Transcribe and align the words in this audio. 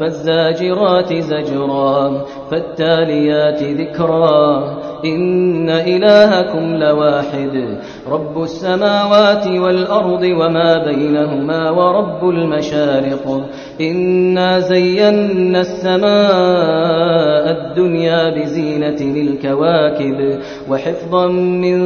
فالزاجرات 0.00 1.14
زجرا 1.14 2.24
فالتاليات 2.50 3.62
ذكرا 3.62 4.82
إن 5.04 5.70
إلهكم 5.70 6.76
لواحد 6.76 7.78
رب 8.08 8.42
السماوات 8.42 9.46
والأرض 9.46 10.22
وما 10.22 10.84
بينهما 10.84 11.70
ورب 11.70 12.28
المشارق 12.28 13.48
إنا 13.80 14.58
زينا 14.58 15.60
السماء 15.60 17.50
الدنيا 17.50 18.30
بزينة 18.30 19.00
الكواكب 19.00 20.38
وحفظا 20.70 21.26
من 21.26 21.78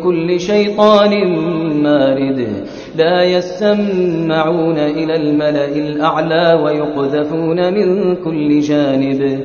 كل 0.00 0.40
شيطان 0.40 1.12
مارد 1.82 2.66
لا 2.96 3.22
يسمعون 3.22 4.78
إلى 4.78 5.16
الملأ 5.16 5.68
الأعلى 5.68 6.60
ويقذفون 6.64 7.74
من 7.74 8.16
كل 8.16 8.60
جانب. 8.60 9.44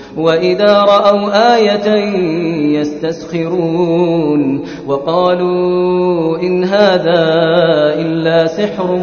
وإذا 0.17 0.81
رأوا 0.81 1.55
آية 1.55 1.95
يستسخرون 2.79 4.63
وقالوا 4.87 6.39
إن 6.39 6.63
هذا 6.63 7.23
إلا 7.99 8.47
سحر 8.47 8.95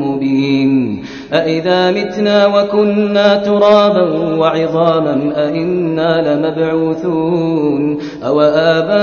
مبين 0.00 1.02
أإذا 1.32 1.90
متنا 1.90 2.46
وكنا 2.46 3.36
ترابا 3.36 4.36
وعظاما 4.36 5.32
أإنا 5.36 6.34
لمبعوثون 6.34 7.98
أو 8.26 8.40
آباؤنا 8.40 8.98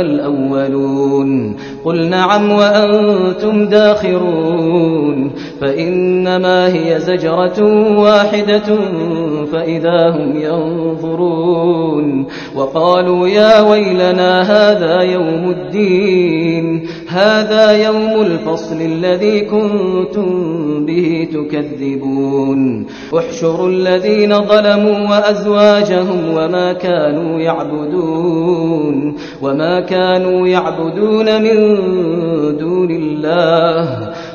الأولون 0.00 1.56
قل 1.84 2.08
نعم 2.08 2.52
وأنتم 2.52 3.68
داخرون 3.68 5.30
فإنما 5.60 6.66
هي 6.66 7.00
زجرة 7.00 7.62
واحدة 7.98 8.78
فإذا 9.52 10.10
هم 10.10 10.36
ينظرون 10.36 12.26
وقالوا 12.54 13.28
يا 13.28 13.60
ويلنا 13.60 14.42
هذا 14.42 15.02
يوم 15.02 15.50
الدين 15.50 16.88
هذا 17.08 17.70
يوم 17.70 18.22
الفصل 18.22 18.80
الذي 18.80 19.40
كنتم 19.40 20.28
به 20.86 21.28
تكذبون. 21.32 22.86
احشروا 23.18 23.68
الذين 23.68 24.34
ظلموا 24.44 25.08
وأزواجهم 25.10 26.34
وما 26.34 26.72
كانوا 26.72 27.40
يعبدون 27.40 29.16
وما 29.42 29.80
كانوا 29.80 30.48
يعبدون 30.48 31.42
من 31.42 31.56
دون 32.58 32.90
الله. 32.90 34.12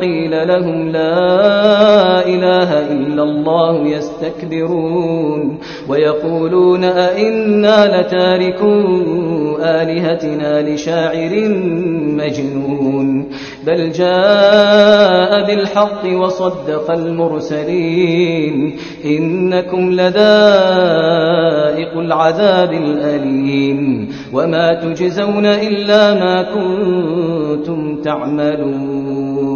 قيل 0.00 0.48
لهم 0.48 0.88
لا 0.88 2.26
إله 2.26 2.92
إلا 2.92 3.22
الله 3.22 3.86
يستكبرون 3.86 5.58
ويقولون 5.88 6.84
أئنا 6.84 8.00
لتاركو 8.00 9.06
آلهتنا 9.60 10.62
لشاعر 10.62 11.48
مجنون 12.16 13.28
بل 13.66 13.92
جاء 13.92 15.46
بالحق 15.46 16.04
وصدق 16.12 16.90
المرسلين 16.90 18.76
إنكم 19.04 19.90
لذائق 19.92 20.16
العذاب 21.98 22.72
الأليم 22.72 24.08
وما 24.32 24.74
تجزون 24.74 25.46
إلا 25.46 26.14
ما 26.14 26.42
كنتم 26.42 28.02
تعملون 28.02 29.55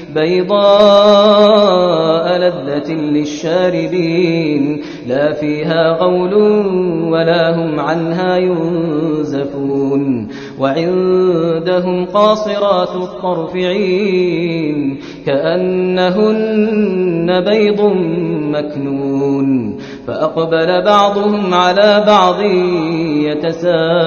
بيضاء 0.15 1.91
لذة 2.37 2.91
للشاربين 2.91 4.81
لا 5.07 5.33
فيها 5.33 5.91
غول 5.91 6.33
ولا 7.11 7.55
هم 7.55 7.79
عنها 7.79 8.37
ينزفون 8.37 10.27
وعندهم 10.59 12.05
قاصرات 12.05 12.95
الطرف 12.95 13.55
عين 13.55 14.99
كأنهن 15.25 16.61
بيض 17.41 17.81
مكنون 18.51 19.77
فأقبل 20.07 20.81
بعضهم 20.85 21.53
على 21.53 22.03
بعض 22.07 22.41
يتساءلون. 23.27 24.01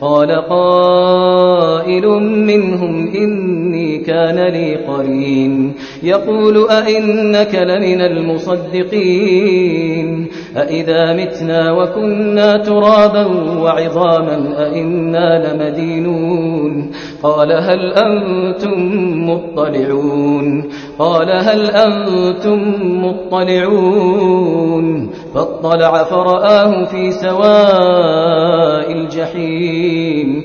قال 0.00 0.30
قائل 0.30 2.06
منهم 2.46 3.08
إني 3.14 3.98
كان 3.98 4.52
لي 4.52 4.76
قرين. 4.76 5.72
يقول 6.02 6.68
أئنك 6.70 7.54
لمن 7.54 8.00
المصدقين. 8.00 9.18
أئذا 10.56 11.12
متنا 11.12 11.72
وكنا 11.72 12.56
ترابا 12.56 13.26
وعظاما 13.62 14.66
أئنا 14.66 15.52
لمدينون 15.52 16.90
قال 17.22 17.52
هل 17.52 17.92
أنتم 17.92 18.72
مطلعون 19.30 20.68
قال 20.98 21.30
هل 21.30 21.70
أنتم 21.70 22.74
مطلعون 23.04 24.88
فاطلع 25.34 26.04
فرآه 26.04 26.84
في 26.84 27.10
سواء 27.12 28.92
الجحيم 28.92 30.44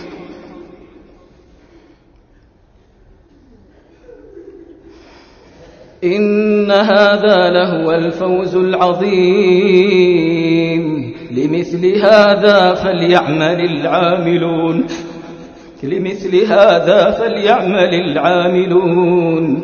إن 6.03 6.71
هذا 6.71 7.49
لهو 7.49 7.91
الفوز 7.91 8.55
العظيم. 8.55 9.51
لمثل 11.31 11.85
هذا 11.95 12.73
فليعمل 12.73 13.65
العاملون. 13.65 14.85
لمثل 15.83 16.35
هذا 16.45 17.11
فليعمل 17.11 17.93
العاملون. 17.93 19.63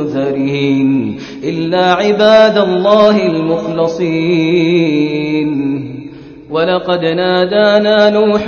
إلا 1.44 1.92
عباد 1.92 2.58
الله 2.58 3.26
المخلصين. 3.26 4.02
ولقد 6.52 7.04
نادانا 7.04 8.10
نوح 8.10 8.44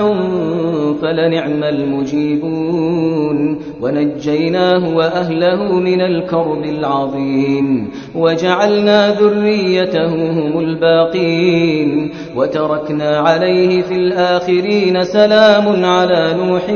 فلنعم 1.02 1.64
المجيبون 1.64 3.58
ونجيناه 3.80 4.96
وأهله 4.96 5.72
من 5.72 6.00
الكرب 6.00 6.64
العظيم 6.64 7.90
وجعلنا 8.14 9.14
ذريته 9.20 10.14
هم 10.14 10.60
الباقين 10.60 12.10
وتركنا 12.36 13.18
عليه 13.18 13.82
في 13.82 13.94
الآخرين 13.94 15.04
سلام 15.04 15.84
على 15.84 16.34
نوح 16.38 16.66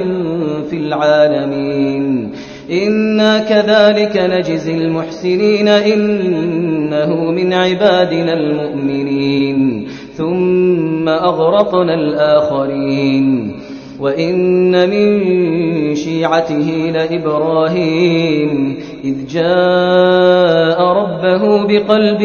في 0.71 0.77
العالمين 0.77 2.33
إنا 2.71 3.39
كذلك 3.39 4.17
نجزي 4.17 4.75
المحسنين 4.75 5.69
إنه 5.69 7.31
من 7.31 7.53
عبادنا 7.53 8.33
المؤمنين 8.33 9.89
ثم 10.19 11.09
أغرقنا 11.09 11.95
الآخرين. 11.95 13.53
وإن 14.01 14.91
من 14.91 15.95
شيعته 15.95 16.91
لإبراهيم 16.95 18.77
إذ 19.05 19.27
جاء 19.27 20.83
ربه 20.83 21.67
بقلب 21.67 22.21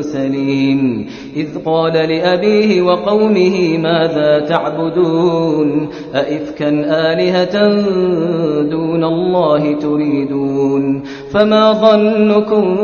سليم. 0.00 1.06
إذ 1.36 1.48
قال 1.64 1.92
لأبيه 1.92 2.82
وقومه 2.82 3.78
ماذا 3.78 4.38
تعبدون؟ 4.48 5.88
أئفكا 6.14 6.68
آلهة 7.12 7.80
دون 8.62 9.04
الله 9.04 9.78
تريدون؟ 9.78 11.02
فما 11.32 11.72
ظنكم 11.72 12.76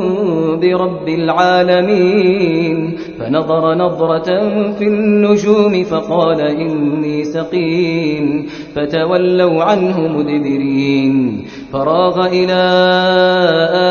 برب 0.60 1.08
العالمين؟ 1.08 2.96
فنظر 3.18 3.74
نظرة 3.74 4.48
في 4.72 4.84
النجوم 4.84 5.84
فقال 5.84 6.40
إني 6.40 7.24
سقيم. 7.24 8.46
فتولوا 8.74 9.62
عنه 9.64 10.00
مدبرين. 10.00 11.44
فراغ 11.72 12.26
إلى 12.26 12.62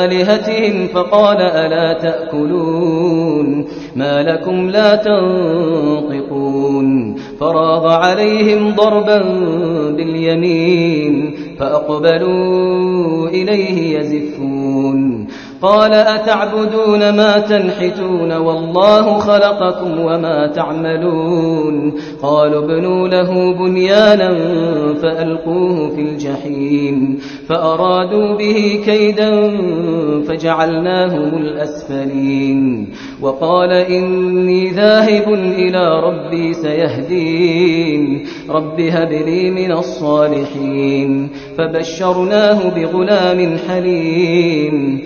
آلهتهم 0.03 0.88
فقال 0.88 1.38
ألا 1.38 1.93
تأكلون؟ 1.93 3.65
ما 3.95 4.24
لكم 4.24 4.44
لا 4.51 4.95
تنطقون. 4.95 6.85
فراغ 7.39 7.87
عليهم 7.87 8.75
ضربا 8.75 9.21
باليمين 9.91 11.35
فأقبلوا 11.59 13.27
إليه 13.29 13.99
يزفون. 13.99 15.27
قال 15.65 15.93
أتعبدون 15.93 17.15
ما 17.15 17.39
تنحتون 17.39 18.31
والله 18.34 19.17
خلقكم 19.19 20.00
وما 20.00 20.48
تعملون 20.48 21.93
قالوا 22.22 22.65
ابنوا 22.65 23.07
له 23.07 23.53
بنيانا 23.53 24.34
فألقوه 24.93 25.89
في 25.95 26.01
الجحيم 26.01 27.19
فأرادوا 27.48 28.36
به 28.38 28.81
كيدا 28.86 29.57
فجعلناهم 30.27 31.38
الأسفلين 31.38 32.89
وقال 33.22 33.72
إني 33.72 34.69
ذاهب 34.69 35.34
إلى 35.34 36.00
ربي 36.00 36.53
سيهدين 36.53 38.25
رب 38.50 38.79
هب 38.79 39.12
لي 39.12 39.51
من 39.51 39.72
الصالحين 39.72 41.29
فبشرناه 41.57 42.69
بغلام 42.69 43.57
حليم 43.67 45.05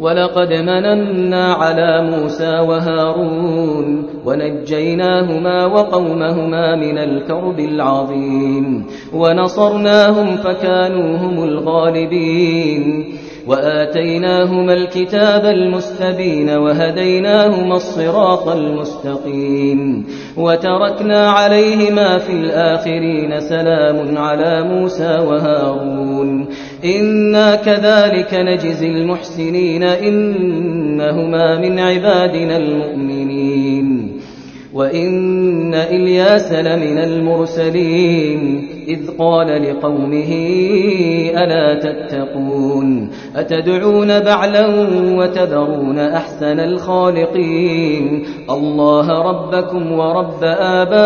ولقد 0.00 0.52
مننا 0.52 1.52
على 1.54 2.10
موسى 2.10 2.58
وهارون 2.58 4.06
ونجيناهما 4.26 5.66
وقومهما 5.66 6.76
من 6.76 6.98
الكرب 6.98 7.60
العظيم 7.60 8.86
ونصرناهم 9.14 10.36
فكانوا 10.36 11.16
هم 11.16 11.44
الغالبين 11.44 13.04
وآتيناهما 13.46 14.72
الكتاب 14.72 15.44
المستبين 15.44 16.50
وهديناهما 16.50 17.76
الصراط 17.76 18.48
المستقيم 18.48 20.06
وتركنا 20.36 21.30
عليهما 21.30 22.18
في 22.18 22.32
الآخرين 22.32 23.40
سلام 23.40 24.18
على 24.18 24.62
موسى 24.62 25.18
وهارون 25.18 26.46
إنا 26.84 27.56
كذلك 27.56 28.34
نجزي 28.34 28.86
المحسنين 28.86 29.82
إنهما 29.82 31.58
من 31.58 31.78
عبادنا 31.78 32.56
المؤمنين 32.56 34.20
وإن 34.74 35.74
إلياس 35.74 36.52
لمن 36.52 36.98
المرسلين 36.98 38.69
إذ 38.88 39.10
قال 39.18 39.62
لقومه 39.62 40.32
ألا 41.36 41.74
تتقون؟ 41.74 43.10
أتدعون 43.36 44.20
بعلا 44.20 44.66
وتذرون 45.18 45.98
أحسن 45.98 46.60
الخالقين؟ 46.60 48.24
الله 48.50 49.22
ربكم 49.22 49.92
ورب 49.92 50.44
آبائكم 50.44 51.00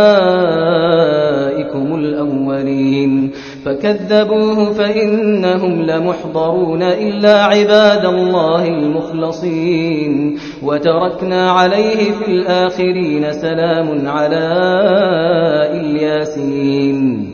الأولين. 1.95 3.31
فكذبوه 3.65 4.73
فإنهم 4.73 5.83
لمحضرون 5.83 6.83
إلا 6.83 7.45
عباد 7.45 8.05
الله 8.05 8.69
المخلصين. 8.69 10.39
وتركنا 10.63 11.51
عليه 11.51 12.13
في 12.13 12.31
الآخرين 12.31 13.33
سلام 13.33 14.09
على 14.09 14.49
إلياسين. 15.81 17.34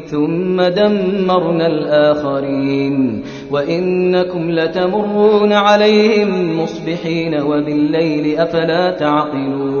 ثم 0.11 0.61
دمرنا 0.61 1.67
الآخرين 1.67 3.23
وإنكم 3.51 4.51
لتمرون 4.51 5.53
عليهم 5.53 6.59
مصبحين 6.59 7.41
وبالليل 7.41 8.39
أفلا 8.39 8.91
تعقلون 8.91 9.80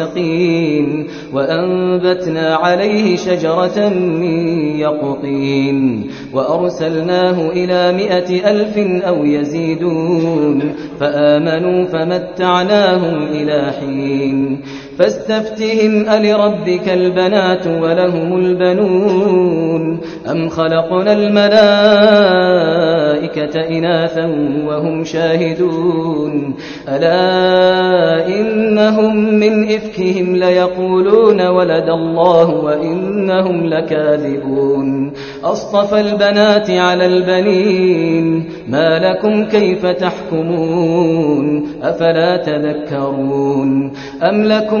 سقيم 0.01 1.07
وأنبتنا 1.33 2.55
عليه 2.55 3.15
شجرة 3.15 3.89
من 3.89 4.47
يقطين 4.79 6.07
وأرسلناه 6.33 7.49
إلى 7.49 7.91
مائة 7.91 8.51
ألف 8.51 8.77
أو 9.07 9.25
يزيدون 9.25 10.75
فآمنوا 10.99 11.85
فمتعناهم 11.85 13.23
إلى 13.23 13.71
حين 13.79 14.61
فاستفتهم 14.97 16.09
ألربك 16.09 16.89
البنات 16.89 17.67
ولهم 17.67 18.37
البنون؟ 18.37 20.01
أم 20.31 20.49
خلقنا 20.49 21.13
الملائكة 21.13 21.61
إناثا 23.69 24.25
وهم 24.65 25.03
شاهدون؟ 25.03 26.55
ألا 26.89 28.27
إنهم 28.27 29.33
من 29.39 29.63
إفكهم 29.75 30.35
ليقولون 30.35 31.47
ولد 31.47 31.89
الله 31.89 32.49
وإنهم 32.49 33.65
لكاذبون؟ 33.65 35.13
أصطفى 35.43 36.01
البنات 36.01 36.69
على 36.69 37.05
البنين 37.05 38.49
ما 38.67 38.99
لكم 38.99 39.45
كيف 39.45 39.85
تحكمون؟ 39.85 41.67
أفلا 41.83 42.37
تذكرون؟ 42.37 43.91
أم 44.23 44.43
لكم 44.43 44.80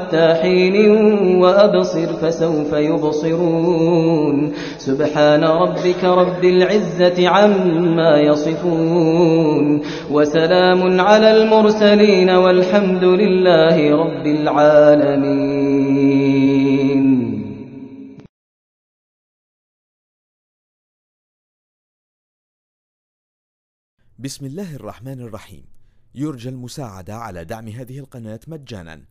حتى 0.01 0.33
حين 0.41 0.75
وأبصر 1.41 2.13
فسوف 2.13 2.73
يبصرون. 2.73 4.53
سبحان 4.77 5.43
ربك 5.43 6.03
رب 6.03 6.43
العزة 6.43 7.29
عما 7.29 8.17
يصفون. 8.17 9.81
وسلام 10.11 11.01
على 11.01 11.31
المرسلين 11.31 12.29
والحمد 12.29 13.03
لله 13.03 13.95
رب 13.95 14.25
العالمين. 14.25 15.61
بسم 24.19 24.45
الله 24.45 24.75
الرحمن 24.75 25.19
الرحيم. 25.21 25.65
يرجى 26.15 26.49
المساعدة 26.49 27.15
على 27.15 27.45
دعم 27.45 27.67
هذه 27.67 27.99
القناة 27.99 28.39
مجانا. 28.47 29.10